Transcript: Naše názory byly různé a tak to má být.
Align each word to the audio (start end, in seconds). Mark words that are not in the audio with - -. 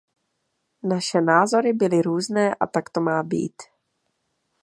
Naše 0.83 1.21
názory 1.21 1.73
byly 1.73 2.01
různé 2.01 2.55
a 2.55 2.67
tak 2.67 2.89
to 2.89 3.01
má 3.01 3.23
být. 3.23 3.61